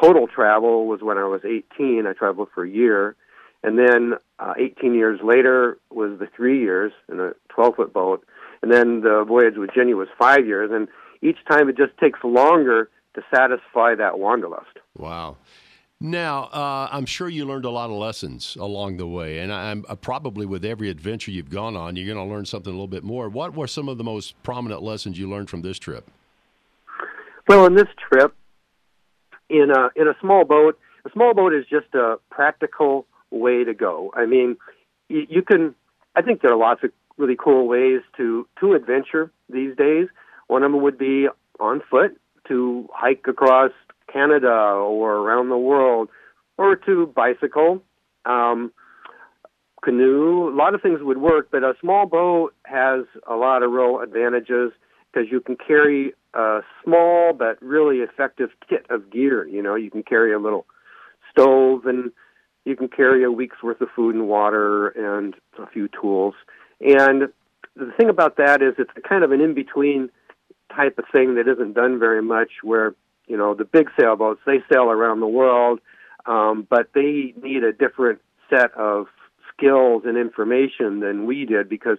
total 0.00 0.26
travel 0.26 0.86
was 0.86 1.00
when 1.00 1.18
I 1.18 1.24
was 1.24 1.42
18. 1.44 2.06
I 2.06 2.12
traveled 2.12 2.48
for 2.54 2.64
a 2.64 2.68
year 2.68 3.16
and 3.64 3.78
then 3.78 4.12
uh, 4.38 4.52
18 4.58 4.94
years 4.94 5.18
later 5.24 5.78
was 5.90 6.18
the 6.18 6.28
three 6.36 6.60
years 6.60 6.92
in 7.08 7.18
a 7.18 7.32
12 7.48 7.76
foot 7.76 7.92
boat. 7.94 8.24
And 8.62 8.70
then 8.70 9.00
the 9.00 9.24
voyage 9.26 9.54
with 9.56 9.70
Ginny 9.74 9.94
was 9.94 10.08
five 10.18 10.46
years. 10.46 10.70
And 10.70 10.86
each 11.22 11.38
time 11.50 11.70
it 11.70 11.76
just 11.76 11.96
takes 11.98 12.18
longer 12.22 12.90
to 13.14 13.22
satisfy 13.34 13.94
that 13.94 14.18
wanderlust. 14.18 14.78
Wow. 14.98 15.38
Now, 16.04 16.50
uh, 16.52 16.86
I'm 16.92 17.06
sure 17.06 17.30
you 17.30 17.46
learned 17.46 17.64
a 17.64 17.70
lot 17.70 17.88
of 17.88 17.96
lessons 17.96 18.56
along 18.60 18.98
the 18.98 19.06
way, 19.06 19.38
and 19.38 19.50
I'm 19.50 19.86
uh, 19.88 19.94
probably 19.94 20.44
with 20.44 20.62
every 20.62 20.90
adventure 20.90 21.30
you've 21.30 21.48
gone 21.48 21.76
on, 21.76 21.96
you're 21.96 22.14
going 22.14 22.28
to 22.28 22.30
learn 22.30 22.44
something 22.44 22.70
a 22.70 22.76
little 22.76 22.86
bit 22.86 23.04
more. 23.04 23.30
What 23.30 23.54
were 23.56 23.66
some 23.66 23.88
of 23.88 23.96
the 23.96 24.04
most 24.04 24.34
prominent 24.42 24.82
lessons 24.82 25.18
you 25.18 25.30
learned 25.30 25.48
from 25.48 25.62
this 25.62 25.78
trip? 25.78 26.10
Well, 27.48 27.64
in 27.64 27.74
this 27.74 27.88
trip, 28.06 28.34
in 29.48 29.70
a 29.70 29.88
in 29.96 30.06
a 30.06 30.14
small 30.20 30.44
boat, 30.44 30.78
a 31.06 31.10
small 31.10 31.32
boat 31.32 31.54
is 31.54 31.64
just 31.70 31.94
a 31.94 32.16
practical 32.30 33.06
way 33.30 33.64
to 33.64 33.72
go. 33.72 34.12
I 34.14 34.26
mean, 34.26 34.58
you, 35.08 35.26
you 35.30 35.40
can. 35.40 35.74
I 36.14 36.20
think 36.20 36.42
there 36.42 36.52
are 36.52 36.58
lots 36.58 36.84
of 36.84 36.90
really 37.16 37.36
cool 37.42 37.66
ways 37.66 38.02
to 38.18 38.46
to 38.60 38.74
adventure 38.74 39.32
these 39.48 39.74
days. 39.74 40.08
One 40.48 40.64
of 40.64 40.70
them 40.70 40.82
would 40.82 40.98
be 40.98 41.28
on 41.58 41.80
foot 41.90 42.20
to 42.48 42.90
hike 42.92 43.24
across 43.26 43.72
Canada 44.12 44.48
or 44.48 45.16
around 45.16 45.48
the 45.48 45.58
world, 45.58 46.08
or 46.56 46.76
to 46.76 47.06
bicycle, 47.06 47.82
um, 48.24 48.72
canoe. 49.82 50.48
A 50.48 50.56
lot 50.56 50.74
of 50.74 50.82
things 50.82 51.00
would 51.02 51.18
work, 51.18 51.48
but 51.50 51.62
a 51.62 51.74
small 51.80 52.06
boat 52.06 52.54
has 52.64 53.04
a 53.28 53.34
lot 53.34 53.62
of 53.62 53.70
real 53.70 54.00
advantages 54.00 54.72
because 55.12 55.30
you 55.30 55.40
can 55.40 55.56
carry 55.56 56.12
a 56.34 56.60
small 56.82 57.32
but 57.32 57.60
really 57.62 57.98
effective 57.98 58.50
kit 58.68 58.86
of 58.90 59.10
gear. 59.10 59.46
You 59.46 59.62
know, 59.62 59.74
you 59.74 59.90
can 59.90 60.02
carry 60.02 60.32
a 60.32 60.38
little 60.38 60.66
stove 61.30 61.86
and 61.86 62.10
you 62.64 62.76
can 62.76 62.88
carry 62.88 63.22
a 63.24 63.30
week's 63.30 63.62
worth 63.62 63.80
of 63.80 63.88
food 63.94 64.14
and 64.14 64.28
water 64.28 64.88
and 64.88 65.34
a 65.58 65.66
few 65.66 65.88
tools. 65.88 66.34
And 66.80 67.28
the 67.76 67.92
thing 67.96 68.08
about 68.08 68.36
that 68.36 68.62
is 68.62 68.74
it's 68.78 68.90
kind 69.08 69.24
of 69.24 69.32
an 69.32 69.40
in 69.40 69.54
between 69.54 70.08
type 70.74 70.98
of 70.98 71.04
thing 71.12 71.34
that 71.34 71.46
isn't 71.46 71.74
done 71.74 71.98
very 71.98 72.22
much 72.22 72.50
where, 72.62 72.94
you 73.26 73.36
know, 73.36 73.54
the 73.54 73.64
big 73.64 73.90
sailboats, 73.98 74.40
they 74.46 74.62
sail 74.70 74.90
around 74.90 75.20
the 75.20 75.26
world, 75.26 75.80
um, 76.26 76.66
but 76.68 76.88
they 76.94 77.34
need 77.42 77.64
a 77.64 77.72
different 77.72 78.20
set 78.50 78.72
of 78.74 79.06
skills 79.56 80.02
and 80.04 80.16
information 80.16 81.00
than 81.00 81.26
we 81.26 81.44
did 81.44 81.68
because 81.68 81.98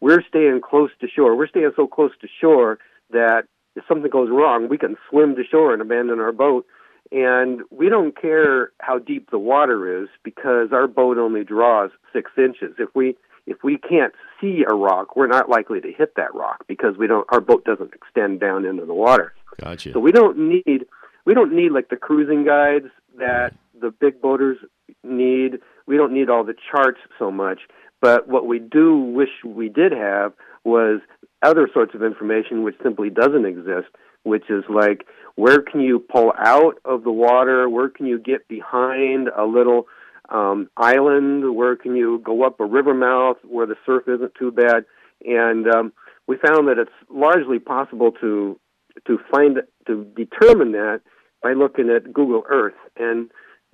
we're 0.00 0.22
staying 0.28 0.60
close 0.62 0.90
to 1.00 1.08
shore. 1.08 1.36
We're 1.36 1.48
staying 1.48 1.72
so 1.76 1.86
close 1.86 2.12
to 2.20 2.28
shore 2.40 2.78
that 3.10 3.44
if 3.74 3.84
something 3.88 4.10
goes 4.10 4.30
wrong, 4.30 4.68
we 4.68 4.78
can 4.78 4.96
swim 5.08 5.36
to 5.36 5.44
shore 5.44 5.72
and 5.72 5.82
abandon 5.82 6.20
our 6.20 6.32
boat. 6.32 6.66
And 7.12 7.60
we 7.70 7.88
don't 7.88 8.20
care 8.20 8.72
how 8.80 8.98
deep 8.98 9.30
the 9.30 9.38
water 9.38 10.02
is 10.02 10.08
because 10.24 10.70
our 10.72 10.88
boat 10.88 11.18
only 11.18 11.44
draws 11.44 11.90
six 12.12 12.32
inches. 12.36 12.74
If 12.78 12.88
we 12.94 13.16
if 13.46 13.58
we 13.62 13.78
can't 13.78 14.12
see 14.40 14.64
a 14.68 14.74
rock, 14.74 15.16
we're 15.16 15.26
not 15.26 15.48
likely 15.48 15.80
to 15.80 15.92
hit 15.92 16.14
that 16.16 16.34
rock 16.34 16.64
because 16.66 16.96
we 16.98 17.06
don't 17.06 17.26
our 17.30 17.40
boat 17.40 17.64
doesn't 17.64 17.92
extend 17.94 18.40
down 18.40 18.64
into 18.64 18.84
the 18.84 18.94
water. 18.94 19.34
Gotcha. 19.60 19.92
So 19.92 20.00
we 20.00 20.12
don't 20.12 20.36
need 20.38 20.86
we 21.24 21.34
don't 21.34 21.54
need 21.54 21.72
like 21.72 21.88
the 21.88 21.96
cruising 21.96 22.44
guides 22.44 22.86
that 23.18 23.54
the 23.80 23.90
big 23.90 24.20
boaters 24.20 24.58
need. 25.02 25.58
We 25.86 25.96
don't 25.96 26.12
need 26.12 26.28
all 26.28 26.44
the 26.44 26.54
charts 26.70 27.00
so 27.18 27.30
much. 27.30 27.60
But 28.00 28.28
what 28.28 28.46
we 28.46 28.58
do 28.58 28.96
wish 28.96 29.30
we 29.44 29.68
did 29.68 29.92
have 29.92 30.32
was 30.64 31.00
other 31.42 31.68
sorts 31.72 31.94
of 31.94 32.02
information 32.02 32.62
which 32.62 32.76
simply 32.82 33.08
doesn't 33.08 33.46
exist, 33.46 33.88
which 34.24 34.50
is 34.50 34.64
like 34.68 35.06
where 35.36 35.60
can 35.60 35.80
you 35.80 35.98
pull 35.98 36.32
out 36.38 36.78
of 36.84 37.04
the 37.04 37.12
water? 37.12 37.68
Where 37.68 37.88
can 37.88 38.06
you 38.06 38.18
get 38.18 38.48
behind 38.48 39.28
a 39.28 39.44
little 39.44 39.86
um, 40.28 40.68
island? 40.76 41.54
Where 41.54 41.76
can 41.76 41.96
you 41.96 42.20
go 42.24 42.44
up 42.44 42.60
a 42.60 42.64
river 42.64 42.94
mouth 42.94 43.36
where 43.44 43.66
the 43.66 43.76
surf 43.84 44.04
isn't 44.08 44.34
too 44.34 44.50
bad? 44.50 44.84
And 45.24 45.66
um, 45.68 45.92
we 46.26 46.36
found 46.36 46.68
that 46.68 46.78
it's 46.78 46.90
largely 47.10 47.58
possible 47.58 48.12
to 48.20 48.58
to 49.06 49.18
find 49.30 49.58
to 49.86 50.04
determine 50.16 50.72
that 50.72 51.00
by 51.42 51.52
looking 51.52 51.90
at 51.90 52.12
Google 52.12 52.44
Earth 52.48 52.74
and 52.96 53.30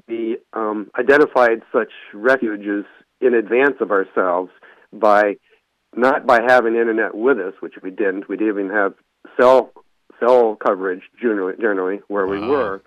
we 0.09 0.39
um, 0.53 0.91
identified 0.99 1.63
such 1.73 1.93
refuges 2.13 2.85
in 3.21 3.35
advance 3.35 3.77
of 3.81 3.91
ourselves 3.91 4.51
by 4.93 5.37
not 5.95 6.27
by 6.27 6.41
having 6.47 6.75
internet 6.75 7.15
with 7.15 7.39
us, 7.39 7.55
which 7.61 7.75
we 7.83 7.91
didn't. 7.91 8.29
We 8.29 8.37
didn't 8.37 8.55
even 8.55 8.71
have 8.71 8.95
cell 9.41 9.73
cell 10.19 10.57
coverage 10.57 11.03
generally, 11.21 11.55
generally 11.61 12.01
where 12.09 12.27
we 12.27 12.41
were. 12.41 12.83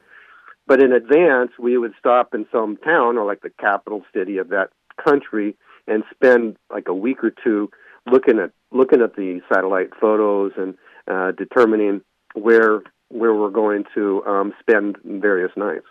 But 0.67 0.81
in 0.81 0.91
advance, 0.91 1.51
we 1.59 1.77
would 1.77 1.93
stop 1.99 2.33
in 2.33 2.47
some 2.51 2.77
town 2.77 3.17
or 3.17 3.25
like 3.25 3.41
the 3.41 3.51
capital 3.51 4.03
city 4.13 4.37
of 4.37 4.49
that 4.49 4.69
country 5.03 5.55
and 5.87 6.03
spend 6.13 6.57
like 6.71 6.87
a 6.87 6.93
week 6.93 7.23
or 7.23 7.31
two 7.43 7.69
looking 8.11 8.39
at 8.39 8.51
looking 8.71 9.01
at 9.01 9.15
the 9.15 9.41
satellite 9.51 9.91
photos 9.99 10.53
and 10.57 10.75
uh, 11.07 11.31
determining 11.31 12.01
where 12.33 12.81
where 13.09 13.33
we're 13.33 13.51
going 13.51 13.83
to 13.93 14.23
um, 14.25 14.53
spend 14.59 14.97
various 15.03 15.51
nights. 15.55 15.85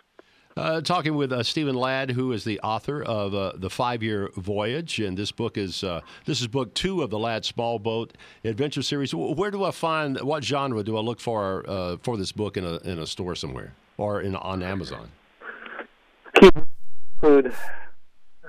Uh, 0.57 0.79
talking 0.79 1.15
with 1.15 1.33
uh, 1.33 1.43
Stephen 1.43 1.75
Ladd, 1.75 2.11
who 2.11 2.31
is 2.31 2.45
the 2.45 2.61
author 2.61 3.03
of 3.03 3.35
uh, 3.35 3.51
the 3.57 3.69
Five 3.69 4.01
Year 4.01 4.29
Voyage, 4.37 4.99
and 4.99 5.17
this 5.17 5.31
book 5.31 5.57
is 5.57 5.83
uh, 5.83 5.99
this 6.25 6.39
is 6.39 6.47
book 6.47 6.73
two 6.73 7.01
of 7.01 7.09
the 7.09 7.19
Ladd 7.19 7.43
Small 7.43 7.77
Boat 7.77 8.13
Adventure 8.43 8.81
Series. 8.81 9.13
Where 9.13 9.51
do 9.51 9.65
I 9.65 9.71
find 9.71 10.19
what 10.21 10.45
genre 10.45 10.81
do 10.83 10.97
I 10.97 11.01
look 11.01 11.19
for 11.19 11.65
uh, 11.67 11.97
for 12.01 12.15
this 12.15 12.31
book 12.31 12.55
in 12.55 12.65
a 12.65 12.77
in 12.79 12.99
a 12.99 13.07
store 13.07 13.35
somewhere 13.35 13.73
or 13.97 14.21
in 14.21 14.35
on 14.35 14.63
Amazon? 14.63 15.09
Include 16.41 17.53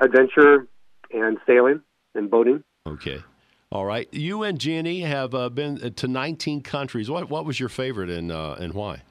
adventure 0.00 0.66
and 1.12 1.38
sailing 1.46 1.80
and 2.14 2.30
boating. 2.30 2.62
Okay. 2.86 3.22
All 3.70 3.84
right. 3.84 4.08
You 4.12 4.42
and 4.42 4.58
Ginny 4.58 5.00
have 5.00 5.34
uh, 5.34 5.48
been 5.48 5.94
to 5.94 6.08
19 6.08 6.62
countries. 6.62 7.10
What 7.10 7.30
what 7.30 7.44
was 7.44 7.58
your 7.58 7.68
favorite 7.68 8.10
and 8.10 8.30
and 8.30 8.74
why? 8.74 9.02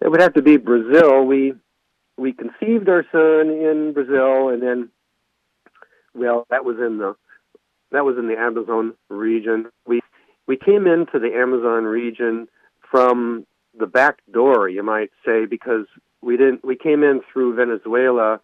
it 0.00 0.08
would 0.08 0.20
have 0.20 0.34
to 0.34 0.42
be 0.42 0.56
Brazil. 0.56 1.24
We 1.24 1.54
we 2.16 2.32
conceived 2.32 2.88
our 2.88 3.04
son 3.12 3.50
in 3.50 3.92
Brazil, 3.94 4.48
and 4.48 4.62
then, 4.62 4.88
well, 6.14 6.46
that 6.50 6.64
was 6.64 6.76
in 6.78 6.98
the 6.98 7.14
that 7.92 8.04
was 8.04 8.16
in 8.18 8.28
the 8.28 8.38
Amazon 8.38 8.94
region. 9.08 9.66
We 9.86 10.00
we 10.46 10.56
came 10.56 10.86
into 10.86 11.18
the 11.18 11.34
Amazon 11.34 11.84
region 11.84 12.48
from 12.90 13.46
the 13.78 13.86
back 13.86 14.18
door, 14.32 14.68
you 14.68 14.82
might 14.82 15.10
say, 15.24 15.46
because 15.46 15.86
we 16.20 16.36
didn't. 16.36 16.64
We 16.64 16.76
came 16.76 17.02
in 17.02 17.20
through 17.32 17.56
Venezuela, 17.56 18.40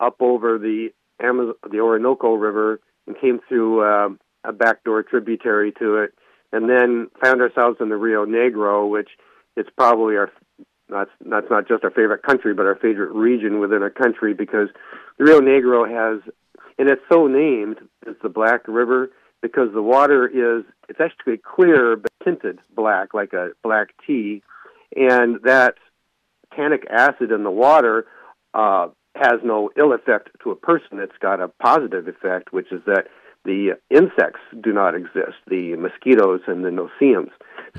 up 0.00 0.16
over 0.20 0.58
the 0.58 0.90
Amazon, 1.20 1.54
the 1.70 1.80
Orinoco 1.80 2.34
River, 2.34 2.80
and 3.06 3.18
came 3.18 3.40
through 3.48 3.82
uh, 3.82 4.08
a 4.44 4.52
backdoor 4.52 5.02
tributary 5.02 5.72
to 5.78 5.96
it, 5.96 6.14
and 6.52 6.68
then 6.68 7.08
found 7.22 7.40
ourselves 7.40 7.78
in 7.80 7.88
the 7.88 7.96
Rio 7.96 8.26
Negro, 8.26 8.88
which 8.88 9.10
is 9.56 9.66
probably 9.76 10.16
our 10.16 10.30
that's 10.88 11.10
that's 11.26 11.50
not 11.50 11.68
just 11.68 11.84
our 11.84 11.90
favorite 11.90 12.22
country, 12.22 12.54
but 12.54 12.66
our 12.66 12.76
favorite 12.76 13.12
region 13.12 13.60
within 13.60 13.82
a 13.82 13.90
country 13.90 14.34
because 14.34 14.68
the 15.18 15.24
Rio 15.24 15.40
Negro 15.40 15.86
has, 15.88 16.22
and 16.78 16.88
it's 16.88 17.02
so 17.10 17.26
named, 17.26 17.76
it's 18.06 18.20
the 18.22 18.28
Black 18.28 18.66
River 18.66 19.10
because 19.42 19.72
the 19.72 19.82
water 19.82 20.26
is 20.26 20.64
it's 20.88 21.00
actually 21.00 21.38
clear 21.38 21.96
but 21.96 22.10
tinted 22.24 22.58
black 22.74 23.14
like 23.14 23.32
a 23.32 23.50
black 23.62 23.88
tea, 24.06 24.42
and 24.96 25.40
that 25.44 25.74
tannic 26.54 26.86
acid 26.90 27.30
in 27.30 27.44
the 27.44 27.50
water 27.50 28.06
uh, 28.54 28.88
has 29.14 29.40
no 29.44 29.70
ill 29.76 29.92
effect 29.92 30.30
to 30.42 30.50
a 30.50 30.56
person. 30.56 30.98
It's 30.98 31.18
got 31.20 31.40
a 31.40 31.48
positive 31.48 32.08
effect, 32.08 32.52
which 32.52 32.72
is 32.72 32.80
that 32.86 33.06
the 33.44 33.78
insects 33.90 34.40
do 34.62 34.72
not 34.72 34.94
exist, 34.94 35.38
the 35.46 35.76
mosquitoes 35.76 36.40
and 36.46 36.64
the 36.64 36.70
no-see-ums. 36.70 37.30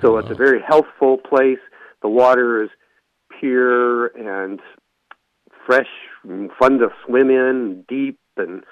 So 0.01 0.17
it's 0.17 0.29
a 0.29 0.35
very 0.35 0.61
healthful 0.65 1.17
place. 1.17 1.59
The 2.01 2.09
water 2.09 2.63
is 2.63 2.69
pure 3.39 4.07
and 4.07 4.59
fresh 5.65 5.87
and 6.23 6.49
fun 6.59 6.79
to 6.79 6.89
swim 7.05 7.29
in, 7.29 7.85
deep 7.87 8.17
and 8.37 8.63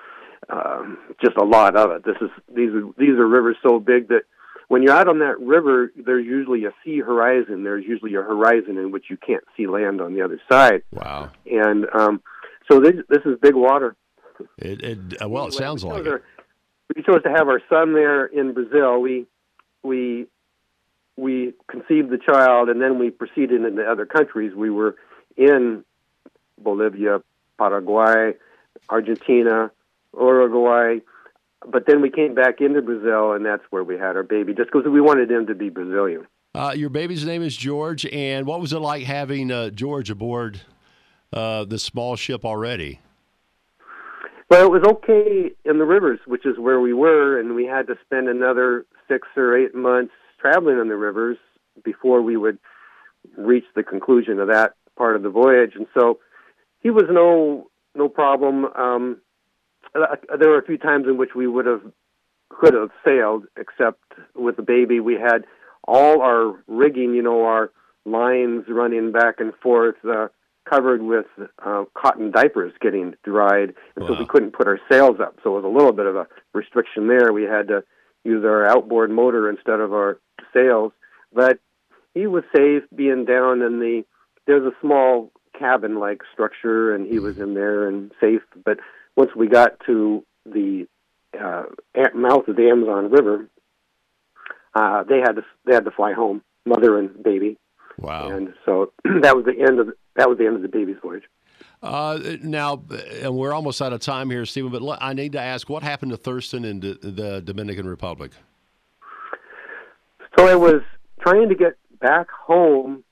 um, 0.50 0.98
just 1.24 1.38
a 1.38 1.44
lot 1.44 1.76
of 1.76 1.92
it. 1.92 2.06
This 2.06 2.16
is 2.22 2.30
these 2.54 2.70
are 2.70 2.84
these 2.98 3.18
are 3.20 3.28
rivers 3.28 3.58
so 3.62 3.80
big 3.80 4.08
that 4.08 4.24
when 4.68 4.84
you're 4.84 4.94
out 4.94 5.08
on 5.08 5.20
that 5.20 5.40
river, 5.40 5.92
there's 5.96 6.26
usually 6.26 6.66
a 6.66 6.72
sea 6.84 7.00
horizon. 7.00 7.64
There's 7.64 7.86
usually 7.86 8.16
a 8.16 8.22
horizon 8.22 8.78
in 8.78 8.92
which 8.92 9.06
you 9.10 9.18
can't 9.18 9.44
see 9.56 9.68
land 9.68 10.02
on 10.02 10.14
the 10.14 10.22
other 10.22 10.40
side. 10.50 10.84
Wow! 10.92 11.32
And 11.46 11.86
um, 11.94 12.22
so 12.70 12.80
this 12.80 12.96
this 13.10 13.22
is 13.26 13.38
big 13.42 13.56
water. 13.56 13.96
It, 14.58 14.82
it 14.84 15.22
uh, 15.22 15.30
well, 15.30 15.48
it 15.48 15.54
sounds 15.54 15.84
we 15.84 15.92
like 15.92 16.02
it. 16.02 16.08
Our, 16.08 16.22
we 16.96 17.04
chose 17.04 17.24
to 17.24 17.30
have 17.30 17.48
our 17.48 17.62
son 17.70 17.94
there 17.94 18.26
in 18.26 18.54
Brazil. 18.54 19.00
We 19.00 19.26
we 19.84 20.28
we 21.16 21.54
conceived 21.68 22.10
the 22.10 22.20
child 22.20 22.70
and 22.70 22.82
then 22.82 23.00
we 23.00 23.10
proceeded 23.10 23.64
into 23.64 23.84
other 23.84 24.06
countries. 24.06 24.54
We 24.56 24.70
were 24.70 24.96
in 25.36 25.84
Bolivia, 26.60 27.22
Paraguay, 27.58 28.34
Argentina, 28.90 29.72
Uruguay, 30.14 31.00
but 31.72 31.86
then 31.88 32.02
we 32.02 32.10
came 32.10 32.34
back 32.34 32.62
into 32.62 32.82
Brazil 32.82 33.34
and 33.34 33.46
that's 33.46 33.64
where 33.70 33.84
we 33.84 33.96
had 33.96 34.16
our 34.16 34.24
baby 34.24 34.54
just 34.54 34.72
because 34.72 34.88
we 34.90 35.02
wanted 35.02 35.30
him 35.30 35.48
to 35.48 35.56
be 35.56 35.70
Brazilian. 35.70 36.26
Uh, 36.56 36.74
your 36.76 36.90
baby's 36.90 37.26
name 37.26 37.44
is 37.44 37.56
George, 37.56 38.06
and 38.08 38.48
what 38.48 38.60
was 38.60 38.74
it 38.74 38.80
like 38.80 39.04
having 39.04 39.52
uh, 39.52 39.70
George 39.70 40.10
aboard 40.10 40.62
uh, 41.32 41.66
the 41.66 41.78
small 41.78 42.16
ship 42.16 42.44
already? 42.44 43.00
Well, 44.50 44.66
it 44.66 44.72
was 44.72 44.84
okay 44.84 45.52
in 45.66 45.78
the 45.78 45.86
rivers, 45.86 46.20
which 46.26 46.46
is 46.46 46.58
where 46.58 46.80
we 46.80 46.94
were, 46.94 47.40
and 47.40 47.54
we 47.54 47.66
had 47.66 47.86
to 47.88 47.96
spend 48.06 48.30
another 48.30 48.86
six 49.08 49.28
or 49.36 49.58
eight 49.58 49.76
months 49.76 50.14
traveling 50.40 50.78
on 50.78 50.88
the 50.88 50.96
rivers 50.96 51.38
before 51.84 52.22
we 52.22 52.38
would 52.38 52.58
reach 53.38 53.66
the 53.76 53.84
conclusion 53.84 54.40
of 54.40 54.48
that 54.48 54.74
part 54.98 55.16
of 55.16 55.24
the 55.24 55.30
voyage. 55.30 55.74
And 55.76 55.86
so 55.94 56.20
he 56.80 56.90
was 56.90 57.04
no 57.10 57.70
no 57.94 58.08
problem. 58.08 58.66
Um, 58.66 59.18
there 59.94 60.50
were 60.50 60.60
a 60.60 60.66
few 60.66 60.78
times 60.78 61.06
in 61.08 61.18
which 61.18 61.32
we 61.36 61.48
would 61.48 61.66
have 61.66 61.82
could 62.50 62.74
have 62.74 62.90
sailed, 63.06 63.46
except 63.58 64.02
with 64.36 64.56
the 64.56 64.62
baby. 64.64 65.00
We 65.00 65.16
had 65.16 65.46
all 65.88 66.22
our 66.22 66.54
rigging, 66.68 67.14
you 67.14 67.22
know, 67.22 67.46
our 67.46 67.72
lines 68.06 68.66
running 68.68 69.12
back 69.12 69.36
and 69.40 69.54
forth, 69.62 69.96
uh, 70.08 70.28
covered 70.70 71.02
with 71.02 71.26
uh, 71.66 71.86
cotton 71.94 72.32
diapers 72.32 72.74
getting 72.82 73.16
dried, 73.24 73.74
and 73.96 74.04
Wow. 74.04 74.08
so 74.08 74.20
we 74.20 74.26
couldn't 74.26 74.52
put 74.54 74.68
our 74.68 74.80
sails 74.90 75.20
up. 75.20 75.38
So 75.44 75.52
it 75.58 75.62
was 75.62 75.66
a 75.66 75.78
little 75.78 75.94
bit 75.94 76.06
of 76.06 76.16
a 76.16 76.28
restriction 76.54 77.08
there. 77.08 77.32
We 77.34 77.44
had 77.44 77.68
to 77.70 77.84
use 78.24 78.44
our 78.44 78.66
outboard 78.66 79.12
motor 79.12 79.50
instead 79.50 79.80
of 79.80 79.94
our 79.94 80.20
sails. 80.54 80.92
But 81.34 81.60
he 82.14 82.28
was 82.28 82.44
safe 82.56 82.84
being 82.96 83.26
down 83.26 83.62
in 83.62 83.80
the. 83.80 84.04
There's 84.46 84.66
a 84.66 84.76
small 84.82 85.32
cabin-like 85.60 86.22
structure, 86.34 86.94
and 86.96 87.06
he 87.06 87.20
was 87.20 87.38
in 87.38 87.54
there 87.54 87.88
and 87.88 88.12
safe. 88.22 88.42
But 88.64 88.80
once 89.18 89.32
we 89.36 89.48
got 89.48 89.80
to 89.88 90.24
the 90.46 90.88
uh, 91.38 91.64
mouth 92.16 92.48
of 92.48 92.56
the 92.56 92.70
Amazon 92.70 93.12
River, 93.12 93.50
uh, 94.76 95.04
they 95.04 95.18
had 95.18 95.34
to 95.34 95.42
they 95.66 95.74
had 95.74 95.84
to 95.86 95.92
fly 95.92 96.14
home, 96.14 96.42
mother 96.66 96.98
and 96.98 97.22
baby. 97.22 97.58
Wow. 97.98 98.30
And 98.30 98.54
so 98.64 98.94
that 99.22 99.36
was 99.36 99.46
the 99.46 99.60
end 99.60 99.80
of 99.80 99.90
that 100.16 100.30
was 100.30 100.38
the 100.38 100.46
end 100.46 100.56
of 100.56 100.62
the 100.62 100.70
baby's 100.70 100.98
voyage. 101.02 101.24
Uh, 101.82 102.20
now, 102.44 102.84
and 103.22 103.36
we're 103.36 103.54
almost 103.54 103.82
out 103.82 103.92
of 103.92 104.00
time 104.00 104.30
here, 104.30 104.46
Stephen. 104.46 104.72
But 104.72 105.00
I 105.02 105.14
need 105.14 105.32
to 105.34 105.42
ask, 105.42 105.68
what 105.68 105.82
happened 105.82 106.12
to 106.12 106.18
Thurston 106.18 106.64
in 106.64 106.80
D- 106.80 106.98
the 107.02 107.42
Dominican 107.42 107.88
Republic? 107.88 108.32
So 110.38 110.48
I 110.48 110.56
was 110.56 110.82
trying 111.20 111.50
to 111.50 111.56
get 111.56 111.78
back 112.00 112.30
home, 112.30 113.04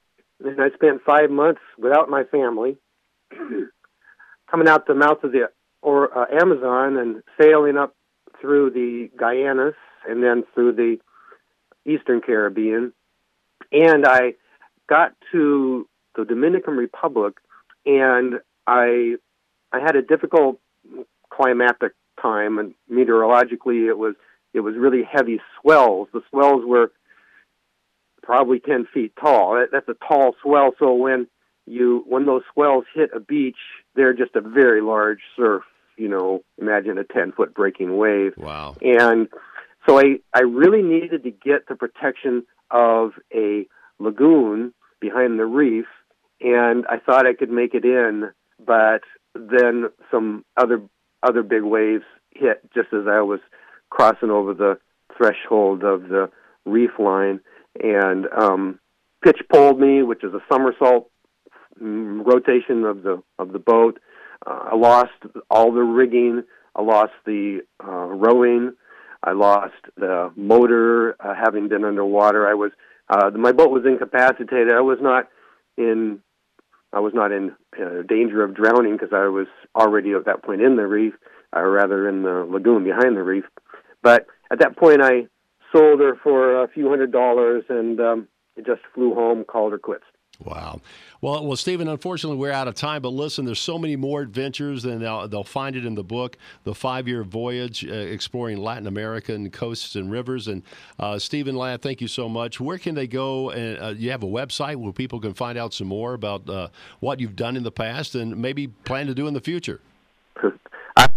and 0.44 0.62
I 0.62 0.70
spent 0.76 1.02
five 1.04 1.32
months 1.32 1.62
without 1.80 2.10
my 2.10 2.24
family, 2.26 2.78
coming 4.52 4.68
out 4.68 4.86
the 4.86 4.94
mouth 4.94 5.24
of 5.24 5.32
the 5.32 5.50
or 5.86 6.18
uh, 6.18 6.26
Amazon 6.42 6.98
and 6.98 7.22
sailing 7.40 7.78
up 7.78 7.96
through 8.42 8.72
the 8.72 9.08
Guyanas 9.16 9.76
and 10.10 10.24
then 10.24 10.44
through 10.56 10.74
the 10.74 10.98
Eastern 11.86 12.22
Caribbean, 12.22 12.92
and 13.72 14.04
I 14.06 14.34
got 14.90 15.14
to 15.32 15.88
the 16.16 16.26
Dominican 16.26 16.76
Republic, 16.76 17.36
and 17.86 18.40
I 18.66 19.18
I 19.72 19.80
had 19.80 19.96
a 19.96 20.02
difficult 20.02 20.60
climatic 21.32 21.94
time, 22.20 22.58
and 22.58 22.74
meteorologically 22.90 23.86
it 23.86 23.98
was 24.00 24.16
it 24.56 24.62
was 24.62 24.74
really 24.76 25.04
heavy 25.04 25.40
swells. 25.62 26.08
The 26.14 26.22
swells 26.32 26.64
were 26.66 26.92
probably 28.24 28.60
10 28.60 28.88
feet 28.92 29.14
tall. 29.22 29.64
That's 29.72 29.88
a 29.88 29.94
tall 30.08 30.36
swell. 30.42 30.72
So 30.80 30.94
when 30.96 31.28
you 31.68 32.04
when 32.08 32.26
those 32.26 32.42
swells 32.52 32.86
hit 32.96 33.12
a 33.16 33.20
beach, 33.20 33.60
they're 33.96 34.14
just 34.14 34.36
a 34.36 34.42
very 34.42 34.82
large 34.82 35.20
surf. 35.36 35.62
You 35.98 36.10
know, 36.10 36.44
imagine 36.60 36.98
a 36.98 37.04
10 37.04 37.32
foot 37.32 37.54
breaking 37.54 37.98
wave. 37.98 38.34
Wow. 38.38 38.76
And 38.82 39.28
so 39.88 40.00
I 40.00 40.20
I 40.34 40.42
really 40.42 40.82
needed 40.82 41.24
to 41.24 41.32
get 41.32 41.68
the 41.68 41.76
protection 41.76 42.44
of 42.72 43.12
a 43.34 43.68
lagoon 44.00 44.74
behind 45.00 45.40
the 45.40 45.46
reef, 45.46 45.86
and 46.42 46.86
I 46.88 46.98
thought 46.98 47.28
I 47.28 47.34
could 47.34 47.52
make 47.52 47.74
it 47.74 47.86
in, 47.86 48.32
but 48.66 49.02
then 49.36 49.86
some 50.12 50.44
other 50.58 50.82
other 51.24 51.44
big 51.44 51.64
waves 51.64 52.04
hit 52.32 52.62
just 52.74 52.94
as 52.94 53.08
I 53.08 53.22
was 53.22 53.40
crossing 53.90 54.30
over 54.30 54.54
the 54.54 54.78
threshold 55.16 55.84
of 55.84 56.10
the 56.10 56.30
reef 56.66 56.92
line, 57.00 57.40
and 57.82 58.28
um, 58.36 58.80
pitch 59.24 59.40
poled 59.52 59.80
me, 59.80 60.04
which 60.04 60.24
is 60.24 60.34
a 60.34 60.42
somersault 60.52 61.10
mm, 61.82 62.26
rotation 62.26 62.84
of 62.84 63.04
the 63.04 63.22
of 63.40 63.52
the 63.52 63.60
boat. 63.60 64.00
Uh, 64.46 64.70
I 64.72 64.76
lost 64.76 65.12
all 65.50 65.72
the 65.72 65.82
rigging. 65.82 66.44
I 66.76 66.82
lost 66.82 67.14
the 67.26 67.62
uh, 67.84 68.08
rowing. 68.08 68.74
I 69.24 69.32
lost 69.32 69.74
the 69.98 70.32
motor, 70.36 71.16
uh, 71.20 71.34
having 71.34 71.68
been 71.68 71.84
underwater. 71.84 72.48
I 72.48 72.54
was 72.54 72.72
uh, 73.10 73.30
my 73.32 73.52
boat 73.52 73.72
was 73.72 73.86
incapacitated. 73.86 74.72
I 74.72 74.82
was 74.82 75.00
not 75.02 75.28
in 75.78 76.20
I 76.94 77.00
was 77.00 77.14
not 77.14 77.32
in 77.32 77.52
uh, 77.80 78.04
danger 78.08 78.44
of 78.44 78.56
drowning 78.56 78.94
because 78.94 79.14
I 79.14 79.28
was 79.28 79.48
already 79.76 80.14
at 80.14 80.26
that 80.26 80.44
point 80.44 80.62
in 80.62 80.76
the 80.76 80.88
reef, 80.88 81.14
or 81.52 81.70
rather 81.70 82.08
in 82.08 82.24
the 82.24 82.46
lagoon 82.50 82.84
behind 82.84 83.18
the 83.18 83.24
reef. 83.24 83.44
But 84.02 84.28
at 84.52 84.60
that 84.60 84.78
point, 84.78 85.02
I 85.02 85.28
sold 85.76 86.00
her 86.00 86.16
for 86.24 86.64
a 86.64 86.68
few 86.68 86.90
hundred 86.90 87.12
dollars 87.12 87.66
and 87.70 88.00
um, 88.00 88.28
just 88.58 88.82
flew 88.94 89.14
home, 89.14 89.44
called 89.44 89.74
her 89.74 89.78
quits. 89.78 90.06
Wow. 90.44 90.82
Well, 91.22 91.46
well, 91.46 91.56
Stephen. 91.56 91.88
Unfortunately, 91.88 92.38
we're 92.38 92.52
out 92.52 92.68
of 92.68 92.76
time. 92.76 93.02
But 93.02 93.10
listen, 93.10 93.46
there's 93.46 93.60
so 93.60 93.80
many 93.80 93.96
more 93.96 94.22
adventures, 94.22 94.84
and 94.84 95.02
they'll, 95.02 95.28
they'll 95.28 95.44
find 95.44 95.76
it 95.76 95.86
in 95.86 95.96
the 95.96 96.04
book, 96.04 96.38
"The 96.64 96.76
Five-Year 96.76 97.24
Voyage: 97.24 97.86
uh, 97.86 97.94
Exploring 97.94 98.58
Latin 98.58 98.86
American 98.86 99.50
Coasts 99.50 99.96
and 99.96 100.12
Rivers." 100.12 100.48
And 100.48 100.62
uh, 101.00 101.20
Stephen 101.20 101.56
Ladd, 101.56 101.82
thank 101.82 102.02
you 102.02 102.08
so 102.08 102.28
much. 102.28 102.60
Where 102.60 102.78
can 102.78 102.96
they 102.96 103.08
go? 103.08 103.50
And 103.52 103.82
uh, 103.82 103.88
you 103.98 104.12
have 104.12 104.24
a 104.24 104.28
website 104.28 104.76
where 104.76 104.92
people 104.92 105.20
can 105.20 105.34
find 105.34 105.58
out 105.58 105.74
some 105.74 105.88
more 105.88 106.14
about 106.14 106.50
uh, 106.50 106.68
what 107.00 107.20
you've 107.20 107.36
done 107.36 107.56
in 107.56 107.64
the 107.64 107.72
past 107.72 108.16
and 108.16 108.36
maybe 108.36 108.68
plan 108.68 109.08
to 109.08 109.16
do 109.16 109.28
in 109.28 109.34
the 109.34 109.42
future. 109.42 109.80
I 110.98 111.10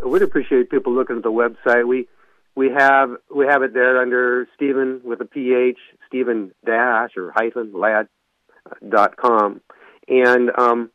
would 0.00 0.22
appreciate 0.22 0.70
people 0.70 0.92
looking 0.92 1.16
at 1.16 1.22
the 1.22 1.30
website. 1.30 1.86
We 1.86 2.08
we 2.56 2.70
have 2.70 3.10
we 3.34 3.46
have 3.46 3.62
it 3.62 3.72
there 3.72 4.00
under 4.00 4.48
Stephen 4.56 5.00
with 5.04 5.20
a 5.20 5.24
PH, 5.24 5.78
Stephen 6.08 6.52
dash 6.66 7.10
or 7.16 7.32
hyphen 7.34 7.72
Ladd 7.72 8.08
dot 8.88 9.16
com, 9.16 9.60
and 10.08 10.50
um, 10.58 10.90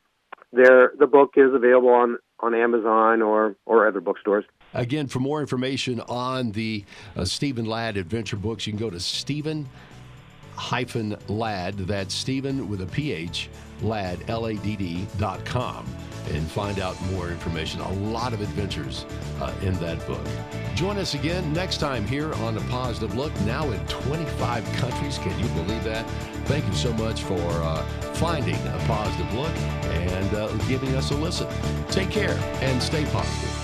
there 0.52 0.92
the 0.98 1.08
book 1.08 1.32
is 1.36 1.54
available 1.54 1.90
on 1.90 2.18
on 2.40 2.54
Amazon 2.56 3.22
or 3.22 3.56
or 3.66 3.88
other 3.88 4.02
bookstores. 4.02 4.46
Again, 4.74 5.08
for 5.08 5.20
more 5.20 5.42
information 5.42 6.00
on 6.02 6.52
the 6.52 6.86
uh, 7.16 7.26
Stephen 7.26 7.66
Ladd 7.66 7.98
adventure 7.98 8.38
books, 8.38 8.68
you 8.68 8.74
can 8.74 8.80
go 8.80 8.90
to 8.90 9.00
Stephen 9.00 9.68
hyphen 10.56 11.16
Ladd. 11.28 11.78
That's 11.78 12.14
Stephen 12.14 12.68
with 12.68 12.82
a 12.82 12.86
PH, 12.86 13.50
Ladd, 13.82 14.30
L 14.30 14.46
A 14.48 14.56
D 14.56 14.76
D 14.76 15.08
dot 15.18 15.44
com, 15.46 15.86
and 16.28 16.50
find 16.50 16.80
out 16.80 17.00
more 17.12 17.30
information. 17.30 17.82
A 17.82 17.94
lot 17.94 18.34
of 18.34 18.42
adventures 18.42 19.06
uh, 19.42 19.54
in 19.62 19.74
that 19.76 20.06
book. 20.08 20.26
Join 20.76 20.98
us 20.98 21.14
again 21.14 21.52
next 21.54 21.78
time 21.78 22.06
here 22.06 22.34
on 22.36 22.58
A 22.58 22.62
Positive 22.62 23.16
Look, 23.16 23.38
now 23.42 23.70
in 23.72 23.86
25 23.88 24.66
countries. 24.74 25.18
Can 25.18 25.38
you 25.40 25.48
believe 25.50 25.84
that? 25.84 26.10
Thank 26.46 26.66
you 26.66 26.74
so 26.74 26.94
much 26.94 27.24
for 27.24 27.40
uh, 27.40 27.84
finding 28.14 28.56
A 28.56 28.84
Positive 28.88 29.34
Look 29.34 29.56
and 29.86 30.34
uh, 30.36 30.48
giving 30.68 30.96
us 30.96 31.12
a 31.12 31.16
listen. 31.16 31.48
Take 31.90 32.10
care 32.10 32.38
and 32.62 32.82
stay 32.82 33.06
positive. 33.06 33.59